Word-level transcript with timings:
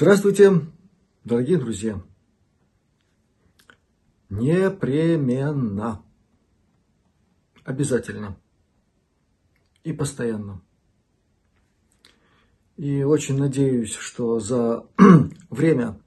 Здравствуйте, 0.00 0.52
дорогие 1.24 1.58
друзья! 1.58 2.00
Непременно, 4.30 6.04
обязательно 7.64 8.38
и 9.82 9.92
постоянно. 9.92 10.62
И 12.76 13.02
очень 13.02 13.38
надеюсь, 13.38 13.92
что 13.92 14.38
за 14.38 14.86
время, 15.50 16.00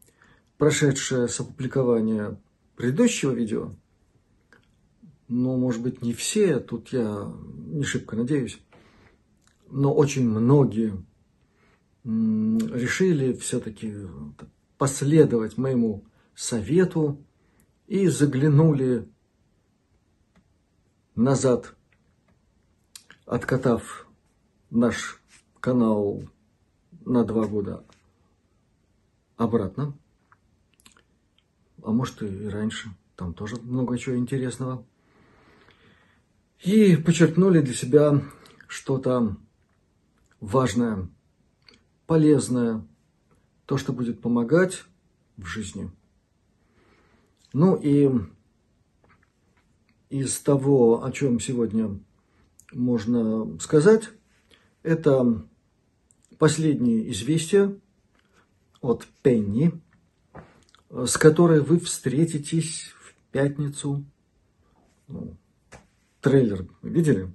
прошедшее 0.57 1.27
с 1.27 1.37
опубликования 1.41 2.41
предыдущего 2.77 3.33
видео, 3.33 3.73
ну, 5.27 5.57
может 5.57 5.81
быть, 5.81 6.01
не 6.01 6.13
все, 6.13 6.61
тут 6.61 6.93
я 6.93 7.29
не 7.43 7.83
шибко 7.83 8.15
надеюсь, 8.15 8.57
но 9.69 9.93
очень 9.93 10.29
многие 10.29 10.93
решили 12.03 13.33
все-таки 13.33 13.93
последовать 14.77 15.57
моему 15.57 16.03
совету 16.33 17.23
и 17.87 18.07
заглянули 18.07 19.07
назад, 21.15 21.75
откатав 23.25 24.07
наш 24.69 25.21
канал 25.59 26.23
на 27.05 27.23
два 27.23 27.45
года 27.45 27.85
обратно. 29.37 29.95
А 31.83 31.91
может 31.91 32.21
и 32.23 32.47
раньше, 32.47 32.89
там 33.15 33.33
тоже 33.33 33.57
много 33.57 33.97
чего 33.97 34.15
интересного. 34.15 34.85
И 36.63 36.95
подчеркнули 36.95 37.61
для 37.61 37.73
себя 37.73 38.21
что-то 38.67 39.35
важное– 40.39 41.07
полезное, 42.11 42.85
то, 43.65 43.77
что 43.77 43.93
будет 43.93 44.19
помогать 44.19 44.83
в 45.37 45.45
жизни. 45.45 45.89
Ну 47.53 47.77
и 47.77 48.09
из 50.09 50.37
того, 50.41 51.05
о 51.05 51.11
чем 51.13 51.39
сегодня 51.39 51.97
можно 52.73 53.57
сказать, 53.61 54.09
это 54.83 55.41
последнее 56.37 57.09
известие 57.11 57.79
от 58.81 59.07
Пенни, 59.23 59.71
с 60.89 61.15
которой 61.15 61.61
вы 61.61 61.79
встретитесь 61.79 62.91
в 62.99 63.13
пятницу. 63.31 64.03
Ну, 65.07 65.37
трейлер 66.19 66.67
видели? 66.81 67.31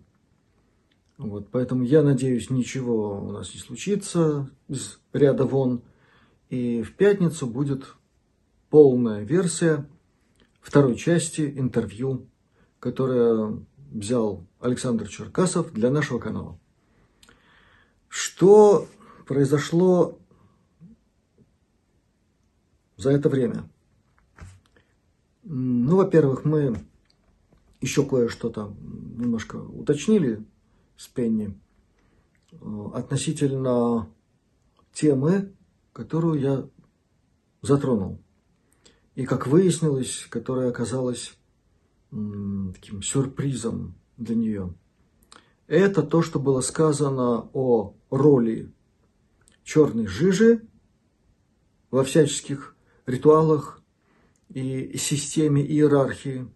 Вот, 1.19 1.51
поэтому 1.51 1.83
я 1.83 2.03
надеюсь, 2.03 2.51
ничего 2.51 3.23
у 3.23 3.33
нас 3.33 3.55
не 3.55 3.61
случится 3.61 4.51
из 4.69 5.01
ряда 5.13 5.45
вон. 5.45 5.83
И 6.51 6.83
в 6.83 6.95
пятницу 6.95 7.47
будет 7.47 7.95
полная 8.69 9.25
версия 9.25 9.89
второй 10.61 10.97
части 10.97 11.55
интервью, 11.57 12.27
которое 12.81 13.59
взял 13.91 14.45
Александр 14.61 15.09
Черкасов 15.09 15.73
для 15.73 15.91
нашего 15.91 16.19
канала. 16.19 16.59
Что 18.09 18.87
произошло 19.27 20.19
за 22.97 23.11
это 23.11 23.29
время? 23.29 23.69
Ну, 25.45 25.97
во-первых, 25.97 26.45
мы 26.45 26.77
еще 27.81 28.05
кое-что 28.05 28.51
там 28.51 28.77
немножко 29.17 29.57
уточнили 29.57 30.45
с 30.97 31.09
Пенни 31.09 31.59
э, 32.53 32.57
относительно 32.95 34.09
темы, 34.93 35.55
которую 35.93 36.41
я 36.41 36.69
затронул. 37.63 38.21
И, 39.15 39.25
как 39.25 39.47
выяснилось, 39.47 40.27
которая 40.29 40.71
оказалась 40.71 41.37
таким 42.11 43.03
сюрпризом 43.03 43.95
для 44.17 44.35
нее. 44.35 44.75
Это 45.67 46.03
то, 46.03 46.23
что 46.23 46.39
было 46.39 46.61
сказано 46.61 47.51
о 47.53 47.95
роли 48.11 48.73
черной 49.65 50.07
жижи 50.07 50.67
во 51.91 52.05
всяческих 52.05 52.77
ритуалах 53.05 53.83
и 54.49 54.97
системе 54.97 55.67
иерархии, 55.67 56.49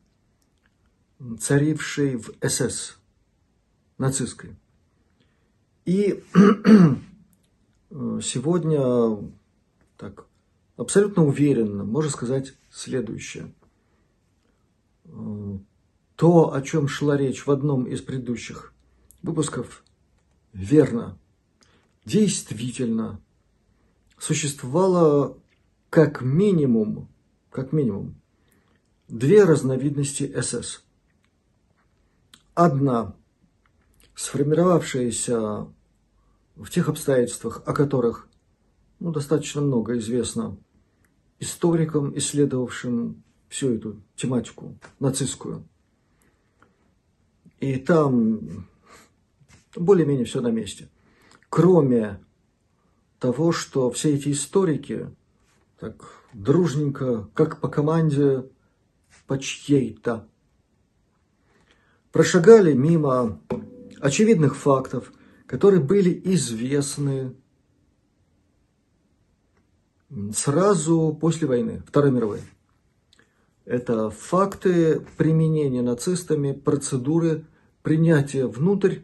царившей 1.39 2.17
в 2.17 2.33
СС 2.47 3.00
нацистской. 4.01 4.57
И 5.85 6.25
сегодня 7.91 9.31
так 9.97 10.27
абсолютно 10.77 11.25
уверенно 11.25 11.85
можно 11.85 12.11
сказать 12.11 12.55
следующее. 12.71 13.53
То, 16.17 16.53
о 16.53 16.63
чем 16.63 16.89
шла 16.89 17.17
речь 17.17 17.47
в 17.47 17.51
одном 17.51 17.85
из 17.85 18.01
предыдущих 18.01 18.73
выпусков, 19.23 19.85
верно, 20.53 21.19
действительно 22.05 23.21
существовало 24.19 25.39
как 25.91 26.23
минимум, 26.23 27.09
как 27.51 27.73
минимум 27.73 28.15
две 29.09 29.45
разновидности 29.45 30.41
СС. 30.41 30.83
Одна 32.55 33.15
сформировавшаяся 34.21 35.67
в 36.55 36.69
тех 36.69 36.91
обстоятельствах, 36.91 37.63
о 37.65 37.73
которых 37.73 38.29
ну, 38.99 39.13
достаточно 39.13 39.63
много 39.63 39.97
известно 39.97 40.59
историкам, 41.39 42.17
исследовавшим 42.19 43.23
всю 43.49 43.77
эту 43.77 44.03
тематику 44.17 44.79
нацистскую. 44.99 45.67
И 47.61 47.77
там 47.77 48.67
более-менее 49.75 50.27
все 50.27 50.43
на 50.43 50.51
месте. 50.51 50.91
Кроме 51.49 52.23
того, 53.21 53.53
что 53.53 53.91
все 53.91 54.15
эти 54.15 54.33
историки 54.33 55.09
так 55.79 56.27
дружненько, 56.35 57.31
как 57.33 57.59
по 57.59 57.69
команде, 57.69 58.47
по 59.27 59.39
чьей-то, 59.39 60.29
прошагали 62.13 62.75
мимо 62.75 63.41
очевидных 64.01 64.57
фактов, 64.57 65.13
которые 65.47 65.81
были 65.81 66.21
известны 66.25 67.35
сразу 70.35 71.17
после 71.21 71.47
войны, 71.47 71.83
Второй 71.87 72.11
мировой. 72.11 72.41
Это 73.65 74.11
факты 74.11 75.01
применения 75.17 75.83
нацистами 75.83 76.53
процедуры 76.53 77.45
принятия 77.83 78.47
внутрь 78.47 78.99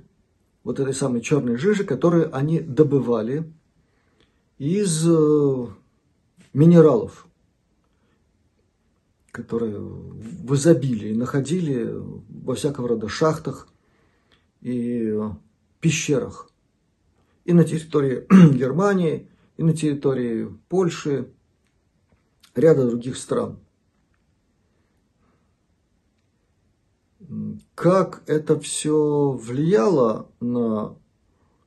вот 0.65 0.81
этой 0.81 0.95
самой 0.95 1.21
черной 1.21 1.57
жижи, 1.57 1.85
которую 1.85 2.35
они 2.37 2.59
добывали 2.59 3.53
из 4.59 5.07
э, 5.07 5.67
минералов, 6.53 7.27
которые 9.31 9.79
в 9.79 10.55
изобилии 10.55 11.15
находили 11.15 11.89
во 12.29 12.55
всякого 12.55 12.89
рода 12.89 13.09
шахтах, 13.09 13.69
и 14.61 15.15
пещерах. 15.81 16.51
И 17.45 17.53
на 17.53 17.65
территории 17.65 18.27
Германии, 18.57 19.29
и 19.57 19.63
на 19.63 19.75
территории 19.75 20.49
Польши, 20.69 21.31
ряда 22.55 22.89
других 22.89 23.17
стран. 23.17 23.59
Как 27.75 28.23
это 28.27 28.59
все 28.61 29.31
влияло 29.33 30.31
на 30.41 30.97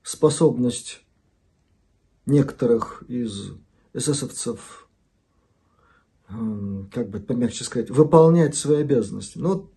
способность 0.03 1.03
некоторых 2.25 3.03
из 3.07 3.51
эсэсовцев, 3.93 4.87
как 6.27 7.09
бы 7.09 7.19
помягче 7.19 7.63
сказать, 7.63 7.89
выполнять 7.89 8.55
свои 8.55 8.81
обязанности. 8.81 9.37
Но 9.37 9.53
ну, 9.55 9.71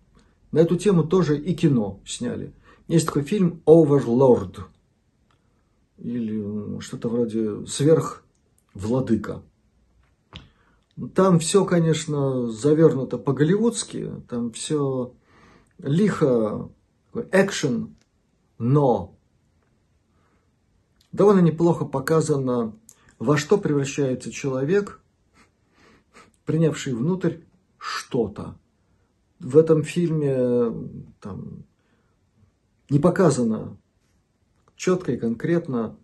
на 0.51 0.59
эту 0.59 0.77
тему 0.77 1.03
тоже 1.03 1.37
и 1.37 1.55
кино 1.55 1.99
сняли. 2.05 2.53
Есть 2.87 3.07
такой 3.07 3.23
фильм 3.23 3.61
«Overlord» 3.65 4.65
или 5.97 6.79
что-то 6.79 7.09
вроде 7.09 7.65
«Сверхвладыка». 7.65 9.41
Там 11.15 11.39
все, 11.39 11.65
конечно, 11.65 12.49
завернуто 12.51 13.17
по-голливудски, 13.17 14.11
там 14.29 14.51
все 14.51 15.13
лихо, 15.79 16.69
экшен, 17.31 17.95
но 18.59 19.15
довольно 21.11 21.39
неплохо 21.39 21.85
показано, 21.85 22.77
во 23.17 23.37
что 23.37 23.57
превращается 23.57 24.31
человек, 24.31 25.01
принявший 26.45 26.93
внутрь 26.93 27.37
что-то. 27.77 28.59
В 29.39 29.57
этом 29.57 29.83
фильме 29.83 30.89
там, 31.19 31.65
не 32.93 32.99
показано 32.99 33.75
четко 34.75 35.13
и 35.13 35.17
конкретно, 35.17 35.95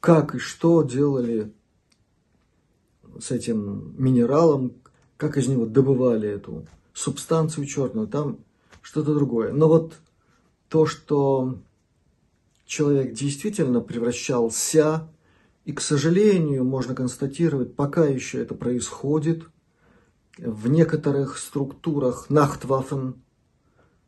как 0.00 0.34
и 0.34 0.38
что 0.38 0.82
делали 0.82 1.52
с 3.20 3.30
этим 3.30 3.94
минералом, 3.96 4.72
как 5.16 5.36
из 5.36 5.46
него 5.46 5.66
добывали 5.66 6.28
эту 6.28 6.66
субстанцию 6.94 7.66
черную, 7.66 8.08
там 8.08 8.38
что-то 8.80 9.14
другое. 9.14 9.52
Но 9.52 9.68
вот 9.68 9.94
то, 10.68 10.84
что 10.84 11.58
человек 12.66 13.12
действительно 13.12 13.80
превращался, 13.80 15.08
и, 15.64 15.72
к 15.72 15.80
сожалению, 15.80 16.64
можно 16.64 16.96
констатировать, 16.96 17.76
пока 17.76 18.04
еще 18.04 18.42
это 18.42 18.56
происходит, 18.56 19.44
в 20.38 20.66
некоторых 20.66 21.38
структурах 21.38 22.30
Нахтваффен, 22.30 23.14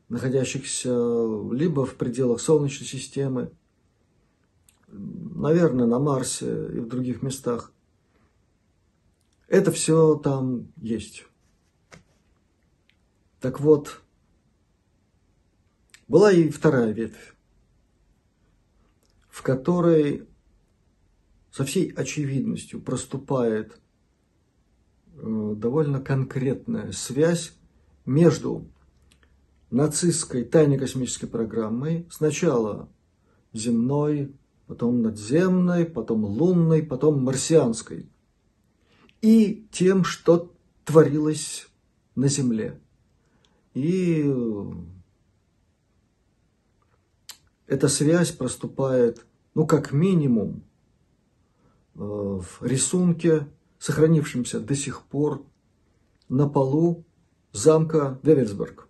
находящихся 0.09 0.91
либо 1.53 1.87
в 1.87 1.95
пределах 1.95 2.41
Солнечной 2.41 2.87
системы, 2.87 3.53
наверное, 4.89 5.87
на 5.87 5.99
Марсе 5.99 6.47
и 6.47 6.81
в 6.81 6.89
других 6.89 7.23
местах. 7.23 7.73
Это 9.49 9.71
все 9.73 10.17
там 10.17 10.73
есть. 10.77 11.27
Так 13.41 13.61
вот, 13.61 14.01
была 16.09 16.33
и 16.33 16.49
вторая 16.49 16.93
ветвь, 16.93 17.35
в 19.29 19.43
которой 19.43 20.27
со 21.51 21.65
всей 21.65 21.91
очевидностью 21.93 22.81
проступает 22.81 23.81
э, 25.15 25.55
довольно 25.56 26.01
конкретная 26.01 26.93
связь 26.93 27.53
между 28.06 28.67
нацистской 29.75 30.44
тайной 30.44 30.79
космической 30.79 31.26
программой, 31.26 32.06
сначала 32.11 32.88
земной, 33.53 34.32
потом 34.67 35.03
надземной, 35.03 35.85
потом 35.85 36.25
лунной, 36.25 36.82
потом 36.82 37.23
марсианской, 37.23 38.09
и 39.21 39.67
тем, 39.73 40.05
что 40.05 40.53
творилось 40.85 41.67
на 42.15 42.29
Земле. 42.29 42.81
И 43.75 44.32
эта 47.67 47.88
связь 47.88 48.31
проступает, 48.31 49.27
ну, 49.55 49.67
как 49.67 49.93
минимум, 49.93 50.62
э, 51.94 51.99
в 51.99 52.59
рисунке, 52.61 53.49
сохранившемся 53.79 54.61
до 54.61 54.77
сих 54.77 55.03
пор 55.03 55.44
на 56.29 56.49
полу 56.49 57.05
замка 57.53 58.20
Вевельсберг. 58.23 58.88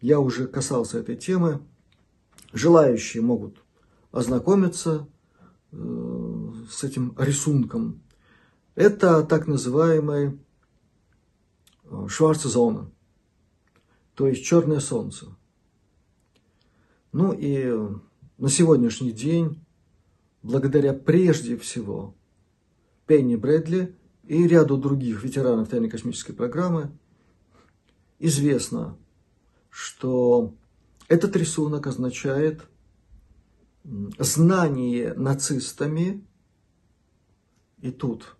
Я 0.00 0.20
уже 0.20 0.46
касался 0.46 0.98
этой 0.98 1.16
темы. 1.16 1.62
Желающие 2.52 3.22
могут 3.22 3.62
ознакомиться 4.10 5.08
э, 5.70 6.52
с 6.68 6.84
этим 6.84 7.14
рисунком. 7.18 8.02
Это 8.74 9.22
так 9.22 9.46
называемый 9.46 10.38
э, 11.84 12.06
Шварцезона, 12.08 12.90
то 14.14 14.26
есть 14.26 14.44
черное 14.44 14.80
солнце. 14.80 15.26
Ну 17.12 17.32
и 17.32 17.70
на 18.38 18.48
сегодняшний 18.48 19.12
день, 19.12 19.64
благодаря 20.42 20.92
прежде 20.94 21.56
всего 21.56 22.14
Пенни 23.06 23.36
Брэдли 23.36 23.96
и 24.24 24.46
ряду 24.46 24.76
других 24.76 25.22
ветеранов 25.22 25.68
тайной 25.68 25.90
космической 25.90 26.32
программы, 26.32 26.90
известно, 28.18 28.96
что 29.72 30.54
этот 31.08 31.34
рисунок 31.34 31.86
означает 31.86 32.68
знание 34.18 35.14
нацистами, 35.14 36.24
и 37.80 37.90
тут 37.90 38.36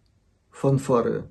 фанфары, 0.51 1.25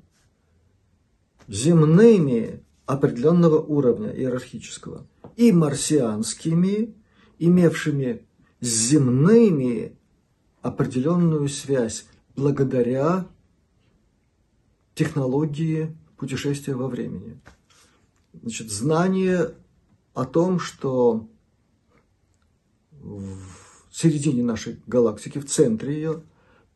земными 1.48 2.64
определенного 2.88 3.62
уровня 3.62 4.10
иерархического 4.10 5.08
и 5.38 5.52
марсианскими, 5.52 6.96
имевшими 7.38 8.26
с 8.60 8.68
земными 8.68 9.96
определенную 10.62 11.48
связь 11.48 12.08
благодаря 12.36 13.28
технологии 14.96 15.96
путешествия 16.18 16.76
во 16.76 16.88
времени. 16.88 17.40
Значит, 18.34 18.72
знание 18.72 19.54
о 20.14 20.26
том, 20.26 20.60
что 20.60 21.28
в 22.92 23.38
середине 23.92 24.44
нашей 24.44 24.82
галактики, 24.88 25.40
в 25.40 25.46
центре 25.46 25.96
ее, 25.96 26.24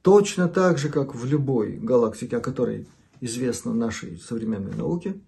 точно 0.01 0.47
так 0.47 0.77
же, 0.77 0.89
как 0.89 1.15
в 1.15 1.25
любой 1.25 1.77
галактике, 1.77 2.37
о 2.37 2.41
которой 2.41 2.87
известно 3.21 3.73
нашей 3.73 4.17
современной 4.17 4.75
науке, 4.75 5.19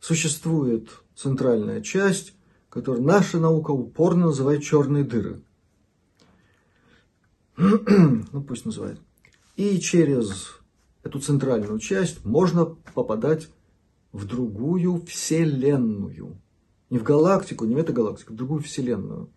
существует 0.00 0.90
центральная 1.14 1.80
часть, 1.80 2.34
которую 2.68 3.04
наша 3.04 3.38
наука 3.38 3.70
упорно 3.70 4.26
называет 4.26 4.62
черные 4.62 5.04
дыры. 5.04 5.42
ну, 7.56 8.42
пусть 8.46 8.66
называет. 8.66 9.00
И 9.56 9.80
через 9.80 10.60
эту 11.02 11.20
центральную 11.20 11.78
часть 11.78 12.24
можно 12.24 12.66
попадать 12.66 13.48
в 14.12 14.26
другую 14.26 15.00
вселенную. 15.06 16.36
Не 16.90 16.98
в 16.98 17.02
галактику, 17.02 17.64
не 17.64 17.74
в 17.74 17.78
эту 17.78 17.92
галактику, 17.92 18.32
в 18.32 18.36
другую 18.36 18.62
вселенную. 18.62 19.28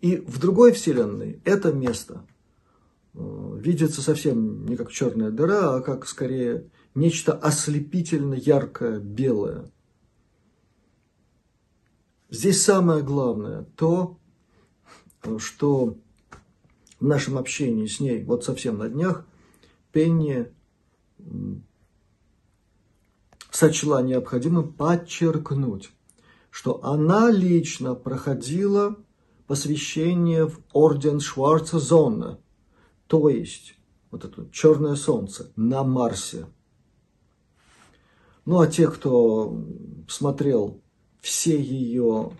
И 0.00 0.16
в 0.16 0.38
другой 0.38 0.72
вселенной 0.72 1.40
это 1.44 1.72
место 1.72 2.26
э, 3.14 3.58
видится 3.60 4.02
совсем 4.02 4.66
не 4.66 4.76
как 4.76 4.90
черная 4.90 5.30
дыра, 5.30 5.76
а 5.76 5.80
как 5.80 6.06
скорее 6.06 6.68
нечто 6.94 7.32
ослепительно 7.32 8.34
яркое, 8.34 8.98
белое. 8.98 9.70
Здесь 12.30 12.62
самое 12.62 13.02
главное 13.02 13.64
то, 13.76 14.18
что 15.38 15.96
в 17.00 17.04
нашем 17.06 17.38
общении 17.38 17.86
с 17.86 18.00
ней, 18.00 18.24
вот 18.24 18.44
совсем 18.44 18.78
на 18.78 18.88
днях, 18.88 19.24
Пенни 19.92 20.52
сочла 23.50 24.02
необходимым 24.02 24.72
подчеркнуть, 24.72 25.92
что 26.54 26.84
она 26.84 27.32
лично 27.32 27.96
проходила 27.96 28.96
посвящение 29.48 30.46
в 30.46 30.60
орден 30.72 31.18
Шварца 31.18 31.80
Зона, 31.80 32.38
то 33.08 33.28
есть 33.28 33.74
вот 34.12 34.24
это 34.24 34.48
черное 34.52 34.94
солнце 34.94 35.50
на 35.56 35.82
Марсе. 35.82 36.46
Ну 38.44 38.60
а 38.60 38.68
те, 38.68 38.86
кто 38.88 39.64
смотрел 40.06 40.80
все 41.20 41.60
ее 41.60 42.30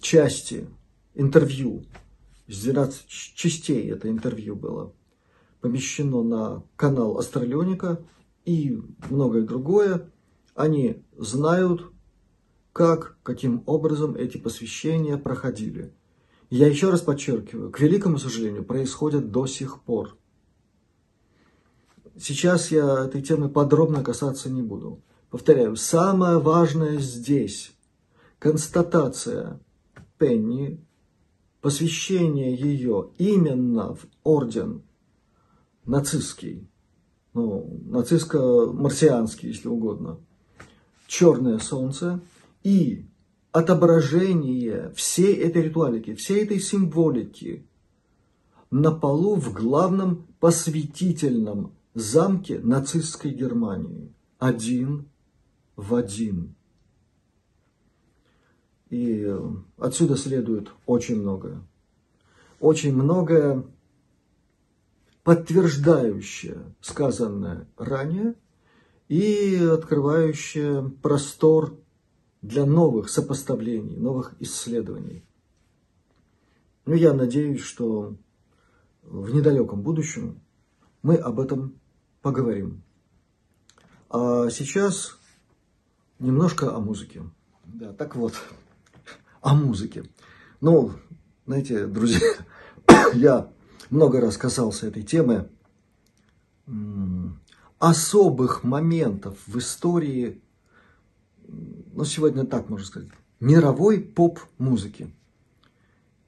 части 0.00 0.68
интервью, 1.16 1.84
из 2.46 2.62
12 2.62 3.08
частей 3.08 3.90
это 3.90 4.08
интервью 4.08 4.54
было, 4.54 4.92
помещено 5.60 6.22
на 6.22 6.62
канал 6.76 7.18
Астралионика 7.18 8.06
и 8.44 8.80
многое 9.10 9.42
другое, 9.42 10.08
они 10.54 11.02
знают, 11.18 11.92
как, 12.72 13.16
каким 13.22 13.62
образом 13.66 14.16
эти 14.16 14.38
посвящения 14.38 15.16
проходили. 15.16 15.92
Я 16.50 16.68
еще 16.68 16.90
раз 16.90 17.00
подчеркиваю, 17.00 17.70
к 17.70 17.80
великому 17.80 18.18
сожалению, 18.18 18.64
происходят 18.64 19.30
до 19.30 19.46
сих 19.46 19.82
пор. 19.82 20.16
Сейчас 22.18 22.70
я 22.70 23.04
этой 23.04 23.22
темы 23.22 23.48
подробно 23.48 24.02
касаться 24.02 24.50
не 24.50 24.62
буду. 24.62 25.00
Повторяю, 25.30 25.76
самое 25.76 26.38
важное 26.38 26.98
здесь– 26.98 27.72
констатация 28.38 29.60
Пенни, 30.18 30.84
посвящение 31.62 32.54
ее 32.54 33.10
именно 33.16 33.94
в 33.94 34.06
орден 34.22 34.82
нацистский, 35.86 36.68
ну, 37.32 37.80
нацистско-марсианский, 37.86 39.48
если 39.48 39.68
угодно, 39.68 40.20
черное 41.06 41.58
солнце– 41.58 42.20
и 42.62 43.06
отображение 43.52 44.92
всей 44.94 45.34
этой 45.36 45.62
ритуалики, 45.62 46.14
всей 46.14 46.44
этой 46.44 46.60
символики 46.60 47.66
на 48.70 48.92
полу 48.92 49.36
в 49.36 49.52
главном 49.52 50.26
посвятительном 50.40 51.74
замке 51.94 52.58
нацистской 52.58 53.32
Германии. 53.32 54.12
Один 54.38 55.08
в 55.76 55.94
один. 55.94 56.54
И 58.88 59.30
отсюда 59.78 60.16
следует 60.16 60.70
очень 60.86 61.20
многое. 61.20 61.62
Очень 62.60 62.94
многое 62.94 63.64
подтверждающее 65.22 66.74
сказанное 66.80 67.68
ранее 67.76 68.34
и 69.08 69.56
открывающее 69.56 70.90
простор 71.02 71.78
для 72.42 72.66
новых 72.66 73.08
сопоставлений, 73.08 73.96
новых 73.96 74.34
исследований. 74.40 75.24
Ну, 76.84 76.94
я 76.94 77.12
надеюсь, 77.12 77.60
что 77.60 78.16
в 79.02 79.32
недалеком 79.32 79.82
будущем 79.82 80.40
мы 81.02 81.14
об 81.16 81.38
этом 81.38 81.80
поговорим. 82.20 82.82
А 84.10 84.50
сейчас 84.50 85.18
немножко 86.18 86.74
о 86.74 86.80
музыке. 86.80 87.22
Да, 87.64 87.92
так 87.92 88.16
вот, 88.16 88.34
о 89.40 89.54
музыке. 89.54 90.04
Ну, 90.60 90.92
знаете, 91.46 91.86
друзья, 91.86 92.20
я 93.14 93.52
много 93.90 94.20
раз 94.20 94.36
касался 94.36 94.88
этой 94.88 95.04
темы. 95.04 95.48
Особых 97.78 98.62
моментов 98.64 99.38
в 99.46 99.58
истории, 99.58 100.40
ну, 101.94 102.04
сегодня 102.04 102.44
так 102.44 102.68
можно 102.68 102.86
сказать, 102.86 103.08
мировой 103.40 104.00
поп-музыки. 104.00 105.14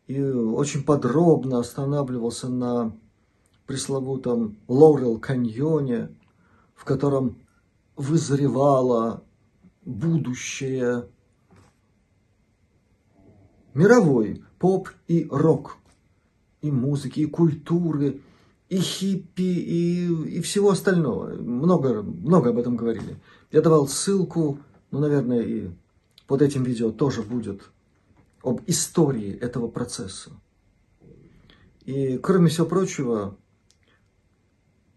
И 0.06 0.20
очень 0.20 0.84
подробно 0.84 1.58
останавливался 1.58 2.48
на 2.48 2.94
пресловутом 3.66 4.58
Лорел 4.68 5.18
каньоне, 5.18 6.10
в 6.74 6.84
котором 6.84 7.38
вызревало 7.96 9.24
будущее 9.84 11.08
мировой 13.72 14.44
поп 14.58 14.90
и 15.08 15.26
рок, 15.30 15.78
и 16.60 16.70
музыки, 16.70 17.20
и 17.20 17.26
культуры, 17.26 18.20
и 18.68 18.78
хиппи, 18.78 19.42
и, 19.42 20.36
и 20.36 20.40
всего 20.40 20.70
остального. 20.70 21.34
Много, 21.34 22.02
много 22.02 22.50
об 22.50 22.58
этом 22.58 22.76
говорили. 22.76 23.20
Я 23.52 23.60
давал 23.60 23.88
ссылку, 23.88 24.58
ну, 24.94 25.00
наверное, 25.00 25.42
и 25.42 25.70
под 26.28 26.40
этим 26.40 26.62
видео 26.62 26.92
тоже 26.92 27.22
будет 27.22 27.62
об 28.44 28.60
истории 28.68 29.36
этого 29.36 29.66
процесса. 29.66 30.30
И, 31.84 32.16
кроме 32.18 32.48
всего 32.48 32.64
прочего, 32.64 33.36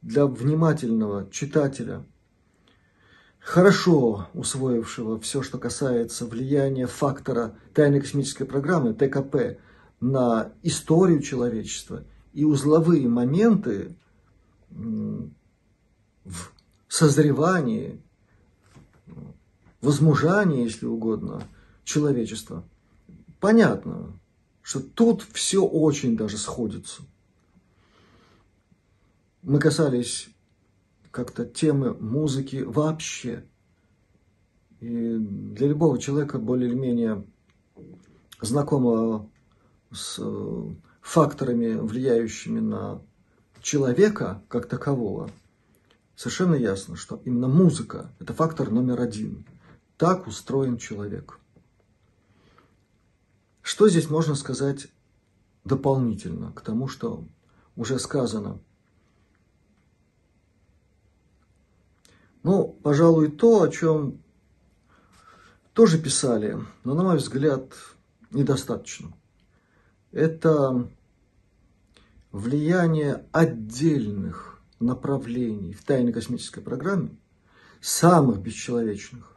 для 0.03 0.27
внимательного 0.27 1.27
читателя, 1.31 2.05
хорошо 3.39 4.27
усвоившего 4.35 5.19
все, 5.19 5.41
что 5.41 5.57
касается 5.57 6.27
влияния 6.27 6.85
фактора 6.85 7.57
тайной 7.73 8.01
космической 8.01 8.45
программы 8.45 8.93
ТКП 8.93 9.57
на 9.99 10.53
историю 10.61 11.23
человечества 11.23 12.03
и 12.33 12.43
узловые 12.43 13.09
моменты 13.09 13.97
в 14.69 15.31
созревании, 16.87 17.99
возмужании, 19.81 20.63
если 20.63 20.85
угодно, 20.85 21.43
человечества. 21.83 22.63
Понятно, 23.39 24.19
что 24.61 24.79
тут 24.79 25.23
все 25.33 25.63
очень 25.63 26.17
даже 26.17 26.37
сходится. 26.37 27.03
Мы 29.43 29.59
касались 29.59 30.29
как-то 31.11 31.45
темы 31.45 31.93
музыки 31.93 32.57
вообще. 32.57 33.45
И 34.81 35.17
для 35.17 35.67
любого 35.67 35.97
человека 35.97 36.37
более 36.37 36.69
или 36.69 36.77
менее 36.77 37.23
знакомого 38.41 39.29
с 39.91 40.19
э, 40.19 40.63
факторами, 41.01 41.75
влияющими 41.75 42.59
на 42.59 43.01
человека 43.61 44.43
как 44.47 44.67
такового, 44.67 45.29
совершенно 46.15 46.55
ясно, 46.55 46.95
что 46.95 47.21
именно 47.25 47.47
музыка– 47.47 48.11
это 48.19 48.33
фактор 48.33 48.69
номер 48.69 49.01
один. 49.01 49.45
Так 49.97 50.27
устроен 50.27 50.77
человек. 50.77 51.39
Что 53.61 53.89
здесь 53.89 54.09
можно 54.09 54.35
сказать 54.35 54.87
дополнительно 55.65 56.51
к 56.51 56.61
тому, 56.61 56.87
что 56.87 57.25
уже 57.75 57.99
сказано? 57.99 58.59
Ну, 62.43 62.77
пожалуй, 62.83 63.31
то, 63.31 63.63
о 63.63 63.69
чем 63.69 64.21
тоже 65.73 65.99
писали, 65.99 66.57
но, 66.83 66.93
на 66.93 67.03
мой 67.03 67.17
взгляд, 67.17 67.73
недостаточно. 68.31 69.11
Это 70.11 70.89
влияние 72.31 73.25
отдельных 73.31 74.61
направлений 74.79 75.73
в 75.73 75.83
тайной 75.83 76.13
космической 76.13 76.61
программе, 76.61 77.17
самых 77.81 78.39
бесчеловечных, 78.39 79.36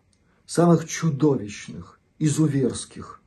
самых 0.50 0.88
чудовищных, 0.88 2.00
изуверских, 2.18 3.22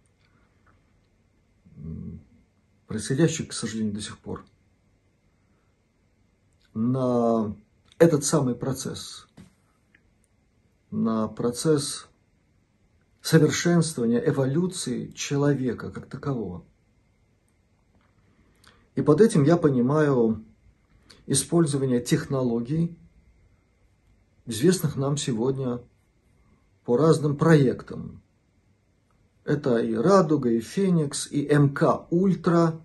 происходящих, 2.85 3.47
к 3.47 3.53
сожалению, 3.53 3.93
до 3.93 4.01
сих 4.01 4.17
пор, 4.17 4.45
на 6.73 7.55
этот 7.97 8.25
самый 8.25 8.55
процесс– 8.55 9.25
на 10.91 11.29
процесс 11.29 12.09
совершенствования, 13.21 14.19
эволюции 14.19 15.07
человека 15.11 15.91
как 15.91 16.07
такового. 16.07 16.65
И 18.95 19.01
под 19.01 19.21
этим 19.21 19.45
я 19.45 19.55
понимаю 19.55 20.43
использование 21.25 22.01
технологий, 22.01 22.97
известных 24.45 24.97
нам 24.97 25.15
сегодня 25.15 25.79
по 26.85 26.97
разным 26.97 27.37
проектам. 27.37 28.21
Это 29.45 29.77
и 29.77 29.93
Радуга, 29.93 30.49
и 30.49 30.59
Феникс, 30.59 31.27
и 31.31 31.45
МК 31.47 32.05
Ультра. 32.09 32.81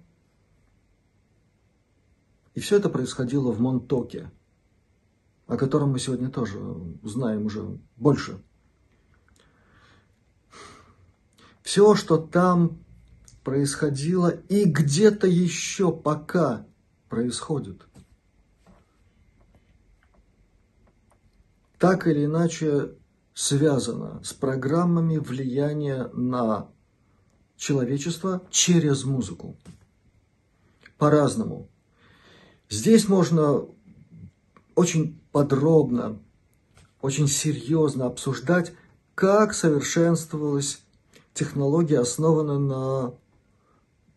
И 2.54 2.60
все 2.60 2.76
это 2.76 2.88
происходило 2.88 3.52
в 3.52 3.60
Монтоке– 3.60 4.30
о 5.48 5.56
котором 5.56 5.92
мы 5.92 5.98
сегодня 5.98 6.30
тоже 6.30 6.60
знаем 7.02 7.46
уже 7.46 7.78
больше. 7.96 8.38
Все, 11.62 11.94
что 11.94 12.18
там 12.18 12.78
происходило 13.44 14.28
и 14.28 14.64
где-то 14.64 15.26
еще 15.26 15.90
пока 15.90 16.66
происходит. 17.08 17.80
Так 21.78 22.06
или 22.06 22.26
иначе 22.26 22.90
связано 23.38 24.20
с 24.24 24.32
программами 24.32 25.16
влияния 25.16 26.10
на 26.12 26.66
человечество 27.56 28.42
через 28.50 29.04
музыку. 29.04 29.56
По-разному. 30.98 31.68
Здесь 32.68 33.06
можно 33.06 33.64
очень 34.74 35.20
подробно, 35.30 36.18
очень 37.00 37.28
серьезно 37.28 38.06
обсуждать, 38.06 38.72
как 39.14 39.54
совершенствовалась 39.54 40.82
технология, 41.32 42.00
основанная 42.00 42.58
на 42.58 43.14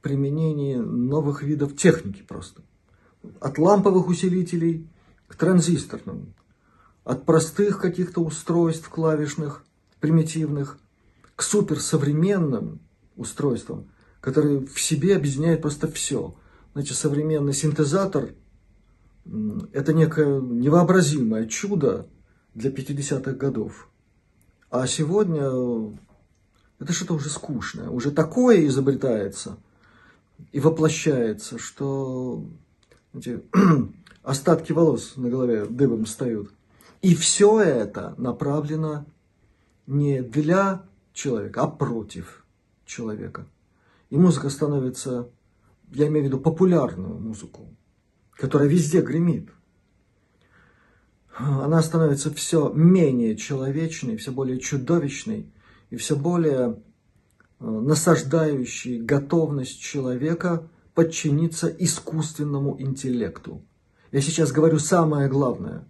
применении 0.01 0.77
новых 0.77 1.43
видов 1.43 1.77
техники 1.77 2.23
просто. 2.27 2.63
От 3.39 3.59
ламповых 3.59 4.07
усилителей 4.07 4.89
к 5.27 5.35
транзисторным, 5.35 6.33
от 7.03 7.25
простых 7.25 7.79
каких-то 7.79 8.21
устройств 8.21 8.89
клавишных, 8.89 9.63
примитивных, 9.99 10.77
к 11.35 11.43
суперсовременным 11.43 12.79
устройствам, 13.15 13.89
которые 14.19 14.65
в 14.65 14.79
себе 14.79 15.15
объединяют 15.15 15.61
просто 15.61 15.91
все. 15.91 16.35
Значит, 16.73 16.97
современный 16.97 17.53
синтезатор 17.53 18.33
это 19.73 19.93
некое 19.93 20.39
невообразимое 20.39 21.45
чудо 21.47 22.07
для 22.53 22.71
50-х 22.71 23.33
годов. 23.33 23.89
А 24.69 24.87
сегодня 24.87 25.95
это 26.79 26.93
что-то 26.93 27.13
уже 27.15 27.29
скучное, 27.29 27.89
уже 27.89 28.11
такое 28.11 28.65
изобретается 28.65 29.57
и 30.51 30.59
воплощается, 30.59 31.59
что 31.59 32.45
эти, 33.13 33.41
остатки 34.23 34.71
волос 34.71 35.13
на 35.15 35.29
голове 35.29 35.65
дыбом 35.65 36.05
встают. 36.05 36.51
И 37.01 37.15
все 37.15 37.59
это 37.59 38.13
направлено 38.17 39.05
не 39.87 40.21
для 40.21 40.83
человека, 41.13 41.63
а 41.63 41.67
против 41.67 42.45
человека. 42.85 43.47
И 44.09 44.17
музыка 44.17 44.49
становится, 44.49 45.29
я 45.91 46.07
имею 46.07 46.25
в 46.25 46.27
виду 46.27 46.39
популярную 46.39 47.19
музыку, 47.19 47.75
которая 48.31 48.69
везде 48.69 49.01
гремит, 49.01 49.49
она 51.33 51.81
становится 51.81 52.31
все 52.33 52.69
менее 52.69 53.35
человечной, 53.35 54.17
все 54.17 54.31
более 54.31 54.59
чудовищной 54.59 55.51
и 55.89 55.95
все 55.95 56.15
более 56.15 56.77
э, 57.59 57.65
насаждающей 57.65 59.01
готовность 59.01 59.79
человека 59.79 60.69
подчиниться 60.93 61.67
искусственному 61.67 62.79
интеллекту. 62.79 63.65
Я 64.11 64.21
сейчас 64.21 64.51
говорю 64.51 64.77
самое 64.77 65.29
главное 65.29 65.87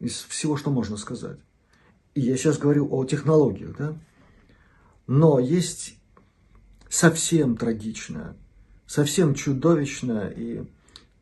из 0.00 0.22
всего, 0.22 0.56
что 0.56 0.70
можно 0.70 0.96
сказать. 0.96 1.38
И 2.14 2.20
я 2.20 2.36
сейчас 2.36 2.58
говорю 2.58 2.88
о 2.90 3.04
технологиях, 3.04 3.76
да? 3.76 3.96
Но 5.06 5.38
есть 5.38 5.98
совсем 6.88 7.56
трагичное– 7.56 8.36
совсем 8.86 9.34
чудовищное 9.34 10.28
и 10.28 10.64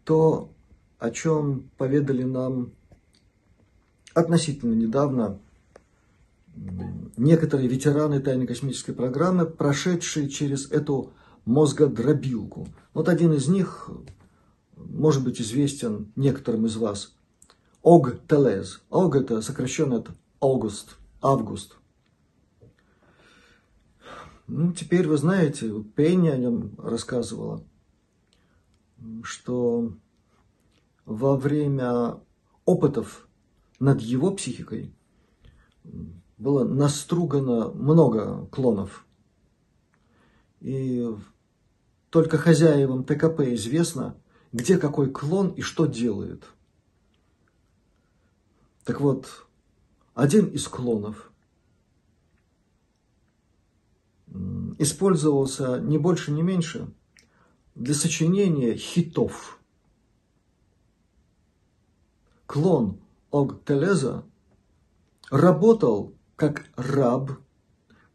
то, 0.04 0.50
о 0.98 1.10
чем 1.10 1.70
поведали 1.76 2.22
нам 2.22 2.72
относительно 4.12 4.74
недавно 4.74 5.40
некоторые 7.16 7.68
ветераны 7.68 8.20
тайной 8.20 8.46
космической 8.46 8.92
программы, 8.92 9.46
прошедшие 9.46 10.28
через 10.28 10.70
эту 10.70 11.12
мозгодробилку. 11.46 12.68
Вот 12.92 13.08
один 13.08 13.32
из 13.32 13.48
них 13.48 13.90
может 14.76 15.24
быть 15.24 15.40
известен 15.40 16.12
некоторым 16.14 16.66
из 16.66 16.76
вас. 16.76 17.12
Ог 17.84 18.26
Телез. 18.26 18.82
Ог 18.88 19.14
это 19.14 19.42
сокращенно 19.42 19.96
от 19.96 20.08
Август. 20.40 20.96
Август. 21.20 21.76
Ну, 24.46 24.72
теперь 24.72 25.06
вы 25.06 25.18
знаете, 25.18 25.70
Пенни 25.94 26.28
о 26.28 26.38
нем 26.38 26.74
рассказывала, 26.78 27.62
что 29.22 29.92
во 31.04 31.36
время 31.36 32.20
опытов 32.64 33.28
над 33.80 34.00
его 34.00 34.30
психикой 34.30 34.94
было 36.38 36.64
настругано 36.64 37.68
много 37.68 38.46
клонов. 38.46 39.06
И 40.60 41.06
только 42.08 42.38
хозяевам 42.38 43.04
ТКП 43.04 43.40
известно, 43.54 44.16
где 44.52 44.78
какой 44.78 45.10
клон 45.10 45.50
и 45.50 45.60
что 45.60 45.84
делает. 45.84 46.44
Так 48.84 49.00
вот, 49.00 49.46
один 50.14 50.46
из 50.46 50.68
клонов 50.68 51.32
использовался 54.78 55.80
не 55.80 55.98
больше, 55.98 56.32
не 56.32 56.42
меньше 56.42 56.92
для 57.74 57.94
сочинения 57.94 58.74
хитов. 58.74 59.58
Клон 62.46 63.00
Ог 63.30 63.64
Телеза 63.64 64.24
работал 65.30 66.14
как 66.36 66.66
раб, 66.76 67.32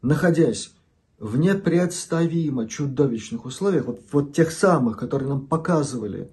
находясь 0.02 0.74
в 1.18 1.36
непредставимо 1.36 2.68
чудовищных 2.68 3.44
условиях, 3.44 3.86
вот, 3.86 4.02
вот 4.12 4.34
тех 4.34 4.50
самых, 4.50 4.98
которые 4.98 5.28
нам 5.28 5.46
показывали 5.46 6.30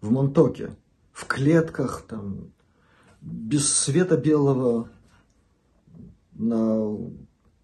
в 0.00 0.10
Монтоке, 0.10 0.76
в 1.12 1.26
клетках, 1.26 2.02
там, 2.02 2.52
без 3.20 3.72
света 3.72 4.16
белого, 4.16 4.90
на 6.32 6.96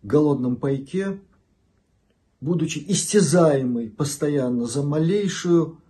голодном 0.03 0.57
пайке, 0.57 1.21
будучи 2.41 2.85
истязаемый 2.89 3.91
постоянно 3.91 4.67
за 4.67 4.83
малейшую 4.83 5.81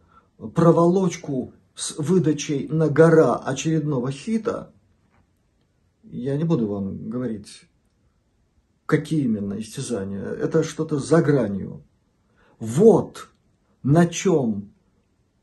проволочку 0.55 1.53
с 1.75 1.97
выдачей 1.99 2.69
на 2.69 2.89
гора 2.89 3.37
очередного 3.37 4.11
хита– 4.11 4.73
я 6.11 6.37
не 6.37 6.45
буду 6.45 6.69
вам 6.69 7.11
говорить, 7.11 7.63
какие 8.87 9.25
именно 9.25 9.59
истязания. 9.59 10.23
Это 10.23 10.63
что-то 10.63 10.99
за 10.99 11.21
гранью. 11.21 11.83
Вот 12.59 13.29
на 13.83 14.07
чем 14.07 14.73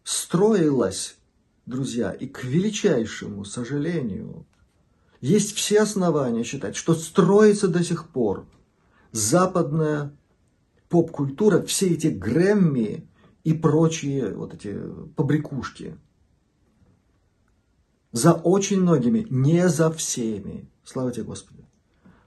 строилась, 0.04 1.18
друзья, 1.65 2.12
и 2.12 2.28
к 2.28 2.43
величайшему 2.43 3.45
сожалению, 3.45 4.45
есть 5.21 5.56
все 5.56 5.82
основания 5.82 6.43
считать, 6.43 6.76
что 6.76 6.93
строится 6.93 7.67
до 7.67 7.84
сих 7.84 8.10
пор 8.10 8.45
западная 9.12 10.15
поп-культура, 10.89 11.62
все 11.63 11.89
эти 11.89 12.08
Грэмми 12.08 13.08
и 13.43 13.54
прочие 13.54 14.34
вот 14.34 14.54
эти 14.54 14.78
побрякушки– 15.15 15.97
за 18.13 18.34
очень 18.34 18.82
многими, 18.82 19.26
не 19.30 19.67
за 19.67 19.91
всеми, 19.91 20.69
слава 20.86 21.12
тебе 21.12 21.23
Господи, 21.23 21.65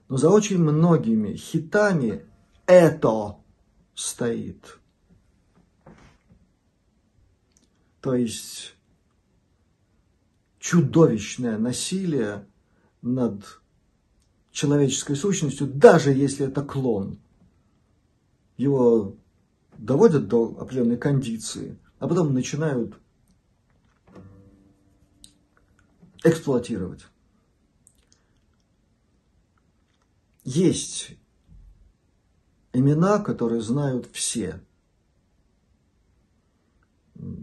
но 0.08 0.16
за 0.16 0.30
очень 0.30 0.58
многими 0.58 1.34
хитами 1.34 2.26
это 2.66 3.36
стоит. 3.94 4.78
То 8.00 8.14
есть 8.14 8.75
чудовищное 10.66 11.58
насилие 11.58 12.44
над 13.00 13.60
человеческой 14.50 15.14
сущностью, 15.14 15.68
даже 15.68 16.12
если 16.12 16.48
это 16.48 16.64
клон. 16.64 17.20
Его 18.56 19.14
доводят 19.78 20.26
до 20.26 20.56
определенной 20.58 20.96
кондиции, 20.96 21.78
а 22.00 22.08
потом 22.08 22.34
начинают 22.34 22.98
эксплуатировать. 26.24 27.06
Есть 30.42 31.16
имена, 32.72 33.20
которые 33.20 33.60
знают 33.60 34.08
все. 34.12 34.60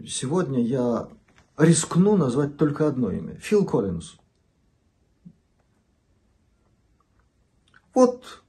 Сегодня 0.06 0.62
я 0.62 1.08
рискну 1.56 2.16
назвать 2.16 2.56
только 2.56 2.86
одно 2.86 3.10
имя. 3.10 3.36
Фил 3.36 3.64
Коллинз. 3.64 4.16
Вот 7.92 8.42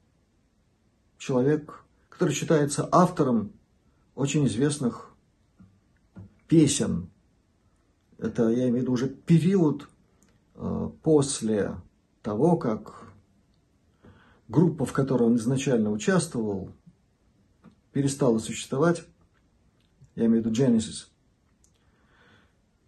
человек, 1.17 1.83
который 2.09 2.33
считается 2.33 2.87
автором 2.91 3.51
очень 4.15 4.45
известных 4.47 5.13
песен. 6.47 7.09
Это, 8.17 8.49
я 8.49 8.69
имею 8.69 8.73
в 8.73 8.81
виду, 8.81 8.91
уже 8.93 9.07
период 9.09 9.87
Э, 10.55 10.89
после 11.03 11.75
того, 12.21 12.57
как 12.57 13.13
группа, 14.47 14.85
в 14.85 14.93
которой 14.93 15.23
он 15.23 15.35
изначально 15.35 15.91
участвовал, 15.91 16.71
перестала 17.91 18.39
существовать, 18.39 19.03
я 20.15 20.25
имею 20.25 20.43
в 20.43 20.45
виду 20.45 20.55
Genesis, 20.55 21.07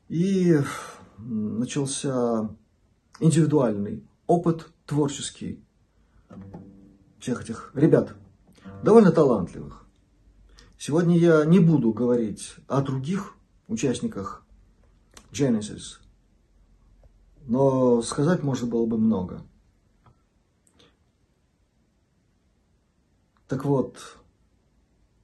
и 0.09 0.59
начался 1.17 2.49
индивидуальный 3.19 4.03
опыт 4.25 4.69
творческий 4.85 5.63
всех 7.19 7.41
этих 7.41 7.71
ребят, 7.73 8.15
довольно 8.83 9.11
талантливых. 9.11 9.85
Сегодня 10.77 11.17
я 11.17 11.45
не 11.45 11.59
буду 11.59 11.91
говорить 11.91 12.55
о 12.67 12.81
других 12.81 13.35
участниках 13.67 14.45
Genesis– 15.31 15.99
но 17.47 18.01
сказать 18.01 18.43
можно 18.43 18.67
было 18.67 18.85
бы 18.85 18.97
много. 18.97 19.41
Так 23.47 23.63
вот, 23.63 24.17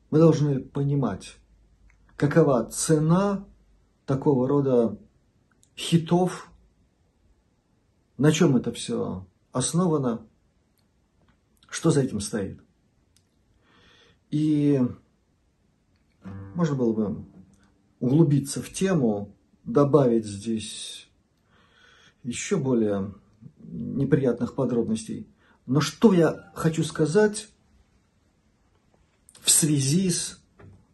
мы 0.10 0.20
должны 0.20 0.62
понимать, 0.62 1.36
какова 2.16 2.64
цена 2.72 3.46
такого 4.06 4.48
рода 4.48 4.98
хитов, 5.78 6.50
на 8.18 8.32
чем 8.32 8.56
это 8.56 8.72
все 8.72 9.26
основано, 9.52 10.26
что 11.70 11.92
за 11.92 12.02
этим 12.02 12.20
стоит. 12.20 12.62
И 14.30 14.82
можно 16.56 16.76
было 16.76 16.94
бы 16.94 17.26
углубиться 18.00 18.62
в 18.62 18.72
тему, 18.72 19.36
добавить 19.64 20.26
здесь 20.26 21.08
еще 22.24 22.58
более 22.58 23.14
неприятных 23.60 24.56
подробностей. 24.56 25.28
Но 25.66 25.82
что 25.82 26.14
я 26.14 26.52
хочу 26.56 26.84
сказать 26.84 27.50
в 29.40 29.50
связи 29.50 30.10
с, 30.10 30.42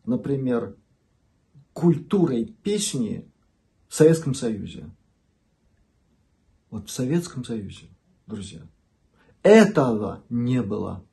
например, 0.06 0.76
культурой 1.80 2.46
песни 2.46 3.26
в 3.88 3.96
Советском 3.96 4.34
Союзе? 4.34 4.90
Вот 6.70 6.90
в 6.90 6.92
Советском 6.92 7.46
Союзе, 7.46 7.88
друзья, 8.28 8.62
этого 9.44 10.22
не 10.28 10.62
было. 10.62 11.06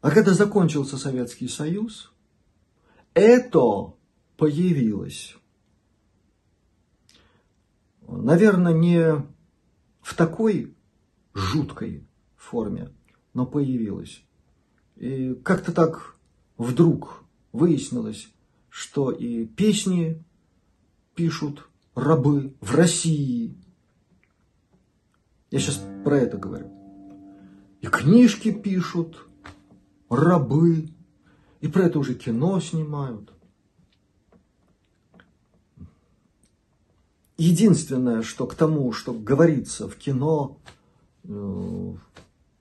А 0.00 0.10
когда 0.10 0.32
закончился 0.32 0.96
Советский 0.96 1.46
Союз, 1.46 2.10
это 3.12 3.94
появилось. 4.38 5.36
Наверное, 8.06 8.72
не 8.72 9.26
в 10.00 10.14
такой 10.16 10.74
жуткой 11.34 12.06
форме, 12.36 12.90
но 13.34 13.44
появилась. 13.44 14.22
И 14.96 15.34
как-то 15.34 15.72
так 15.72 16.16
вдруг 16.56 17.23
выяснилось, 17.54 18.28
что 18.68 19.12
и 19.12 19.46
песни 19.46 20.22
пишут 21.14 21.68
рабы 21.94 22.54
в 22.60 22.74
России. 22.74 23.56
Я 25.52 25.60
сейчас 25.60 25.80
про 26.04 26.18
это 26.18 26.36
говорю. 26.36 26.68
И 27.80 27.86
книжки 27.86 28.50
пишут 28.50 29.28
рабы, 30.10 30.90
И 31.60 31.68
про 31.68 31.84
это 31.84 31.98
уже 31.98 32.14
кино 32.14 32.60
снимают. 32.60 33.32
Единственное, 37.38 38.22
что 38.22 38.46
к 38.46 38.54
тому, 38.54 38.92
что 38.92 39.14
говорится 39.14 39.88
в 39.88 39.96
кино, 39.96 40.58
э, 41.22 41.94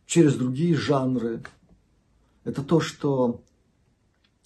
через 0.06 0.36
другие 0.36 0.76
жанры, 0.76 1.44
это 2.44 2.64
то, 2.64 2.80
что 2.80 3.44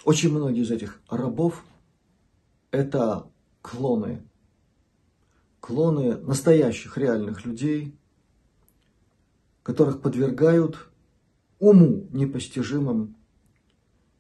очень 0.03 0.31
многие 0.31 0.61
из 0.61 0.71
этих 0.71 1.01
рабов– 1.09 1.63
это 2.71 3.27
клоны. 3.61 4.23
Клоны 5.59 6.17
настоящих, 6.17 6.97
реальных 6.97 7.45
людей, 7.45 7.95
которых 9.63 10.01
подвергают 10.01 10.89
уму 11.59 12.07
непостижимым 12.11 13.15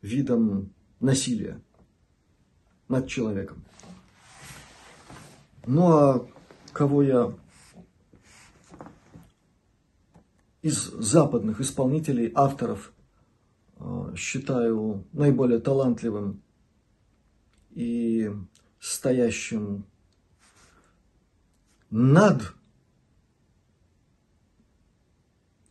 видом 0.01 0.73
насилия 0.99 1.61
над 2.87 3.07
человеком. 3.07 3.63
Ну 5.65 5.91
а 5.91 6.27
кого 6.73 7.03
я 7.03 7.33
из 10.61 10.91
западных 10.91 11.61
исполнителей, 11.61 12.31
авторов 12.35 12.91
считаю 14.15 15.05
наиболее 15.13 15.59
талантливым 15.59 16.41
и 17.71 18.31
стоящим 18.79 19.85
над 21.89 22.53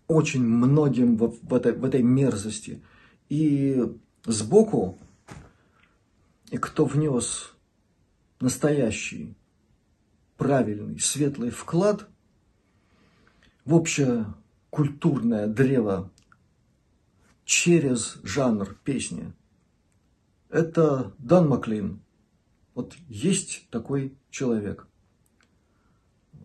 очень 0.07 0.45
многим 0.45 1.17
в, 1.17 1.37
в, 1.43 1.55
этой, 1.55 1.73
в 1.73 1.85
этой 1.85 2.03
мерзости. 2.03 2.83
И 3.29 3.83
сбоку, 4.25 4.99
и 6.51 6.59
кто 6.59 6.85
внес 6.85 7.53
настоящий, 8.41 9.35
правильный, 10.37 11.01
светлый 11.01 11.51
вклад 11.51 12.09
в 13.65 13.75
общее 13.75 14.27
культурное 14.71 15.49
древо 15.49 16.11
через 17.47 18.19
жанр 18.25 18.75
песни, 18.85 19.33
это 20.51 21.15
Дан 21.19 21.49
Маклин. 21.49 22.03
Вот 22.75 22.95
есть 23.09 23.69
такой 23.71 24.19
человек, 24.31 24.87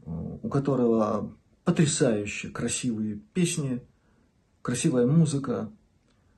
у 0.06 0.48
которого 0.48 1.36
потрясающе 1.66 2.50
красивые 2.50 3.16
песни, 3.34 3.84
красивая 4.62 5.08
музыка, 5.08 5.72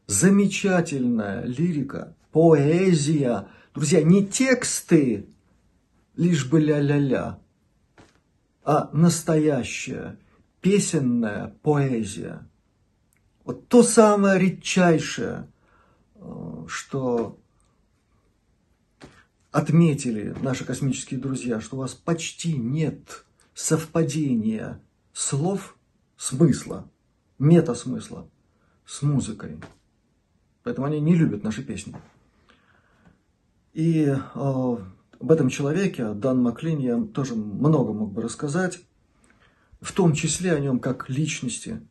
замечательная 0.08 1.44
лирика, 1.44 2.16
поэзия. 2.32 3.50
Друзья, 3.76 4.02
не 4.02 4.26
тексты, 4.26 5.28
лишь 6.16 6.50
бы 6.50 6.60
ля-ля-ля, 6.62 7.40
а 8.64 8.90
настоящая 8.94 10.18
песенная 10.62 11.54
поэзия. 11.62 12.48
Вот 13.44 13.68
то 13.68 13.84
самое 13.84 14.40
редчайшее, 14.40 15.48
э, 16.16 16.66
что 16.68 17.38
отметили 19.52 20.36
наши 20.42 20.66
космические 20.66 21.20
друзья, 21.20 21.60
что 21.62 21.76
у 21.76 21.80
вас 21.80 21.94
почти 21.94 22.58
нет 22.58 23.26
совпадения 23.54 24.82
слов, 25.12 25.78
смысла, 26.18 26.90
метасмысла 27.38 28.28
с 28.86 29.02
музыкой. 29.02 29.60
Поэтому 30.64 30.88
они 30.88 31.00
не 31.00 31.16
любят 31.16 31.44
наши 31.44 31.64
песни. 31.64 31.96
И 33.74 34.06
э, 34.06 34.16
об 34.34 35.32
этом 35.32 35.50
человеке, 35.50 36.14
Дан 36.14 36.42
Маклин, 36.42 36.80
я 36.80 37.02
тоже 37.04 37.36
много 37.36 37.92
мог 37.94 38.14
бы 38.14 38.22
рассказать, 38.22 38.82
в 39.82 39.92
том 39.92 40.14
числе 40.14 40.54
о 40.54 40.60
нем 40.60 40.80
как 40.80 41.10
личности, 41.10 41.86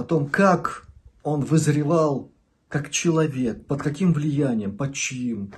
о 0.00 0.04
том, 0.04 0.28
как 0.28 0.86
он 1.22 1.42
вызревал 1.42 2.30
как 2.68 2.90
человек, 2.90 3.66
под 3.66 3.82
каким 3.82 4.12
влиянием, 4.12 4.76
под 4.76 4.94
чьим, 4.94 5.52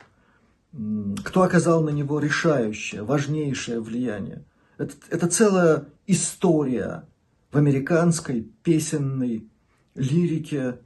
кто 1.25 1.43
оказал 1.43 1.83
на 1.83 1.91
него 1.91 2.19
решающее, 2.19 3.03
важнейшее 3.03 3.81
влияние. 3.81 4.45
Это, 4.79 4.95
это 5.11 5.29
целая 5.29 5.85
история 6.07 7.07
в 7.51 7.59
американской 7.59 8.49
песенной 8.63 9.47
лирике 9.95 10.79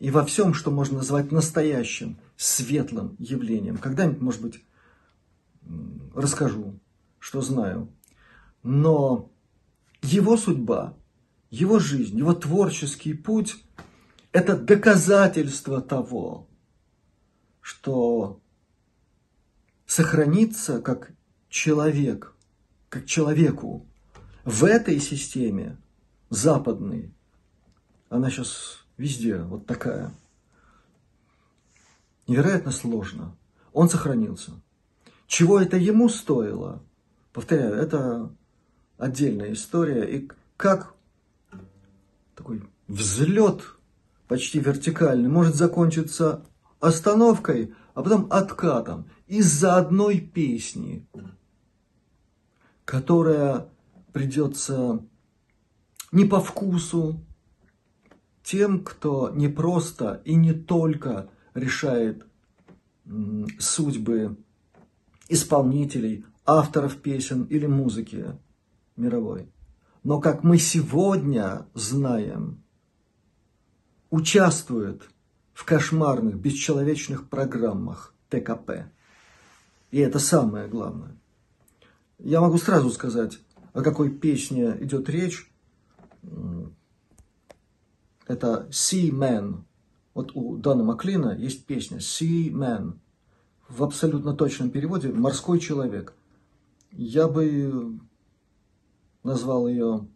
и 0.00 0.10
во 0.10 0.24
всем, 0.24 0.52
что 0.54 0.70
можно 0.72 0.98
назвать 0.98 1.30
настоящим, 1.30 2.16
светлым 2.36 3.14
явлением. 3.20 3.78
Когда-нибудь, 3.78 4.20
может 4.20 4.42
быть, 4.42 4.64
расскажу, 6.14 6.74
что 7.20 7.40
знаю. 7.40 7.88
Но 8.64 9.30
его 10.02 10.36
судьба, 10.36 10.94
его 11.54 11.78
жизнь, 11.78 12.18
его 12.18 12.34
творческий 12.34 13.14
путь– 13.14 13.56
это 14.32 14.56
доказательство 14.56 15.80
того, 15.80 16.48
что 17.60 18.40
сохраниться 19.86 20.80
как 20.80 21.12
человек 21.48 22.34
как 22.94 23.06
человеку 23.06 23.84
в 24.44 24.64
этой 24.64 25.00
системе 25.00 25.76
западной, 26.30 27.12
она 28.08 28.30
сейчас 28.30 28.84
везде 28.96 29.38
вот 29.38 29.66
такая, 29.66 30.14
невероятно 32.28 32.70
сложно. 32.70 33.36
Он 33.72 33.88
сохранился. 33.88 34.52
Чего 35.26 35.58
это 35.58 35.76
ему 35.76 36.08
стоило? 36.08 36.84
Повторяю, 37.32 37.74
это 37.74 38.32
отдельная 38.96 39.52
история. 39.52 40.04
И 40.04 40.30
как 40.56 40.94
такой 42.34 42.62
взлет 42.88 43.62
почти 44.28 44.58
вертикальный 44.58 45.28
может 45.28 45.54
закончиться 45.54 46.44
остановкой, 46.80 47.74
а 47.94 48.02
потом 48.02 48.26
откатом 48.30 49.06
из-за 49.26 49.76
одной 49.76 50.20
песни 50.20 51.06
которая 52.84 53.68
придется 54.12 55.04
не 56.12 56.24
по 56.24 56.40
вкусу 56.40 57.24
тем, 58.42 58.84
кто 58.84 59.30
не 59.30 59.48
просто 59.48 60.22
и 60.24 60.34
не 60.34 60.52
только 60.52 61.30
решает 61.54 62.26
судьбы 63.58 64.36
исполнителей, 65.28 66.24
авторов 66.44 66.96
песен 66.98 67.44
или 67.44 67.66
музыки 67.66 68.38
мировой. 68.96 69.50
Но, 70.04 70.20
как 70.20 70.44
мы 70.44 70.58
сегодня 70.58 71.66
знаем, 71.72 72.62
участвует 74.10 75.08
в 75.54 75.64
кошмарных, 75.64 76.36
бесчеловечных 76.36 77.28
программах 77.28 78.14
ТКП. 78.28 78.90
И 79.90 79.98
это 79.98 80.18
самое 80.18 80.68
главное. 80.68 81.16
Я 82.18 82.42
могу 82.42 82.58
сразу 82.58 82.90
сказать, 82.90 83.40
о 83.72 83.80
какой 83.80 84.10
песне 84.10 84.76
идет 84.80 85.08
речь. 85.08 85.50
Это 88.26 88.68
Sea 88.70 89.10
Man. 89.10 89.62
Вот 90.12 90.32
у 90.34 90.58
Дана 90.58 90.84
Маклина 90.84 91.34
есть 91.34 91.64
песня 91.64 91.96
Sea 91.96 92.50
Man. 92.50 92.98
В 93.68 93.82
абсолютно 93.82 94.34
точном 94.34 94.70
переводе 94.70 95.08
«Морской 95.08 95.58
человек». 95.58 96.14
Я 96.92 97.26
бы 97.26 97.98
назвал 99.24 99.66
ее 99.66 100.06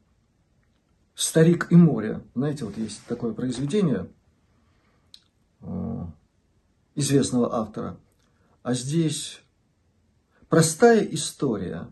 «Старик 1.14 1.72
и 1.72 1.76
море». 1.76 2.22
Знаете, 2.36 2.64
вот 2.64 2.78
есть 2.78 3.04
такое 3.06 3.32
произведение 3.34 4.08
э, 5.62 6.06
известного 6.94 7.56
автора. 7.56 7.98
А 8.62 8.74
здесь 8.74 9.42
Простая 10.48 11.02
история 11.02 11.88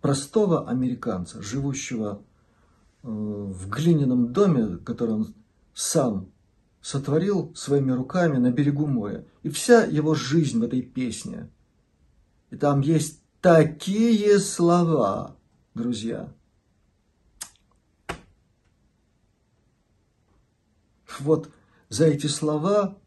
простого 0.00 0.68
американца, 0.68 1.42
живущего 1.42 2.22
э, 3.02 3.08
в 3.08 3.68
глиняном 3.68 4.32
доме, 4.32 4.76
который 4.78 5.14
он 5.14 5.34
сам 5.74 6.30
сотворил 6.80 7.52
своими 7.56 7.90
руками 7.90 8.36
на 8.36 8.52
берегу 8.52 8.86
моря. 8.86 9.24
И 9.42 9.48
вся 9.48 9.82
его 9.84 10.14
жизнь 10.14 10.60
в 10.60 10.62
этой 10.62 10.82
песне. 10.82 11.50
И 12.50 12.56
там 12.56 12.80
есть 12.80 13.20
такие 13.40 14.38
слова, 14.38 15.36
друзья. 15.74 16.32
Вот 21.20 21.50
за 21.88 22.06
эти 22.06 22.26
слова 22.26 22.98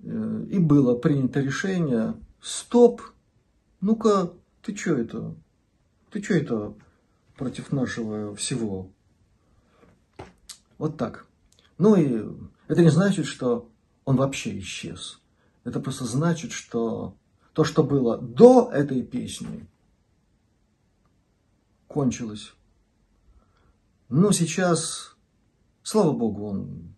э, 0.00 0.46
и 0.50 0.58
было 0.58 0.94
принято 0.96 1.40
решение 1.40 2.14
«Стоп!» 2.40 3.02
ну-ка, 3.80 4.32
ты 4.62 4.76
что 4.76 4.96
это? 4.96 5.34
Ты 6.10 6.22
что 6.22 6.34
это 6.34 6.74
против 7.36 7.72
нашего 7.72 8.34
всего? 8.36 8.90
Вот 10.78 10.96
так. 10.96 11.26
Ну 11.78 11.96
и 11.96 12.26
это 12.68 12.82
не 12.82 12.90
значит, 12.90 13.26
что 13.26 13.70
он 14.04 14.16
вообще 14.16 14.58
исчез. 14.58 15.20
Это 15.64 15.80
просто 15.80 16.04
значит, 16.04 16.52
что 16.52 17.16
то, 17.52 17.64
что 17.64 17.82
было 17.82 18.18
до 18.18 18.70
этой 18.72 19.02
песни, 19.02 19.66
кончилось. 21.90 22.54
Но 24.08 24.30
сейчас, 24.30 25.16
слава 25.82 26.12
богу, 26.12 26.46
он 26.46 26.94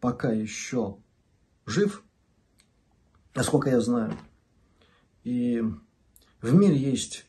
пока 0.00 0.32
еще 0.32 0.96
жив, 1.66 2.02
насколько 3.34 3.68
я 3.68 3.82
знаю. 3.82 4.16
И 5.24 5.62
в 6.40 6.54
мире 6.54 6.76
есть 6.78 7.26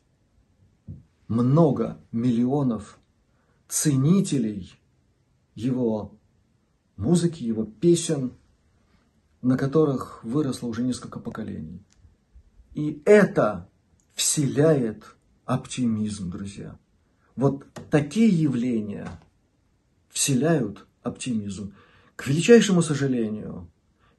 много 1.28 2.02
миллионов 2.14 2.98
ценителей 3.68 4.80
его 5.56 6.18
музыки, 6.96 7.44
его 7.44 7.66
песен, 7.66 8.32
на 9.42 9.58
которых 9.58 10.24
выросло 10.24 10.68
уже 10.68 10.84
несколько 10.84 11.20
поколений. 11.20 11.84
И 12.74 13.02
это 13.04 13.70
вселяет 14.14 15.18
оптимизм, 15.50 16.30
друзья. 16.30 16.78
Вот 17.36 17.66
такие 17.90 18.30
явления 18.30 19.10
вселяют 20.10 20.86
оптимизм. 21.02 21.74
К 22.16 22.28
величайшему 22.28 22.84
сожалению, 22.84 23.68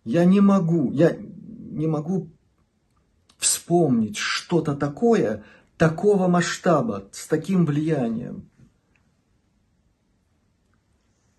я 0.05 0.25
не 0.25 0.41
могу, 0.41 0.91
я 0.91 1.17
не 1.17 1.87
могу 1.87 2.29
вспомнить 3.39 4.17
что-то 4.17 4.75
такое, 4.75 5.45
такого 5.77 6.27
масштаба, 6.27 7.09
с 7.13 7.29
таким 7.29 7.65
влиянием, 7.65 8.51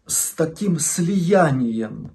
с 0.05 0.31
таким 0.31 0.79
слиянием 0.79 2.11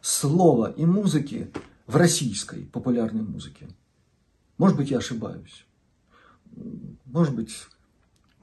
слова 0.00 0.72
и 0.72 0.84
музыки 0.84 1.52
в 1.86 1.94
российской 1.94 2.64
популярной 2.64 3.22
музыке. 3.22 3.68
Может 4.56 4.76
быть, 4.76 4.90
я 4.90 4.98
ошибаюсь. 4.98 5.64
Может 7.08 7.34
быть, 7.34 7.66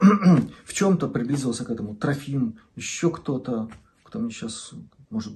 в 0.00 0.72
чем-то 0.72 1.08
приблизился 1.08 1.64
к 1.64 1.70
этому 1.70 1.94
Трофим, 1.94 2.58
еще 2.74 3.12
кто-то, 3.12 3.70
кто 4.02 4.18
мне 4.18 4.30
сейчас 4.30 4.72
может 5.08 5.34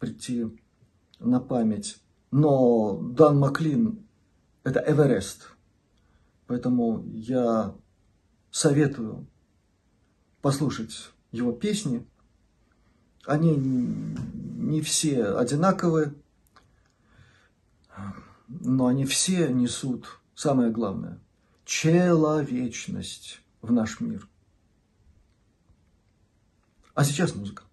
прийти 0.00 0.46
на 1.20 1.38
память. 1.38 1.98
Но 2.32 2.98
Дан 3.00 3.38
Маклин– 3.38 4.04
это 4.64 4.82
Эверест. 4.84 5.52
Поэтому 6.48 7.04
я 7.14 7.74
советую 8.50 9.28
послушать 10.42 11.10
его 11.30 11.52
песни. 11.52 12.04
Они 13.24 13.54
не 13.56 14.82
все 14.82 15.26
одинаковые, 15.26 16.12
но 18.48 18.86
они 18.86 19.04
все 19.04 19.48
несут 19.48 20.20
самое 20.34 20.70
главное– 20.70 21.20
человечность 21.68 23.42
в 23.60 23.70
наш 23.70 24.00
мир. 24.00 24.26
А 26.94 27.04
сейчас 27.04 27.34
музыка. 27.34 27.64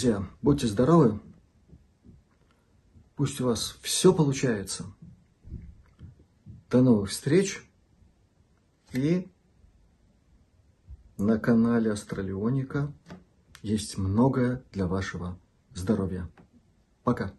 Друзья, 0.00 0.24
будьте 0.42 0.68
здоровы. 0.68 1.18
Пусть 3.16 3.40
у 3.40 3.46
вас 3.46 3.76
все 3.82 4.14
получается. 4.14 4.84
До 6.70 6.82
новых 6.82 7.10
встреч. 7.10 7.68
И 8.92 9.26
на 11.16 11.40
канале 11.40 11.90
Астралионика 11.90 12.92
есть 13.60 13.98
многое 13.98 14.62
для 14.70 14.86
вашего 14.86 15.36
здоровья. 15.74 16.30
Пока. 17.02 17.32